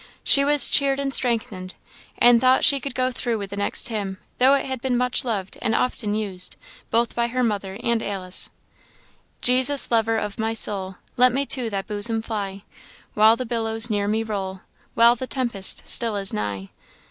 [0.23, 1.75] She was cheered and strengthened,
[2.17, 5.23] and thought she could go through with the next hymn, though it had been much
[5.23, 6.55] loved and often used,
[6.89, 8.49] both by her mother and Alice:
[9.41, 12.63] "Jesus, lover of my soul, Let me to thy bosom fly,
[13.13, 14.61] While the billows near me roll,
[14.95, 16.69] While the tempest still is nigh.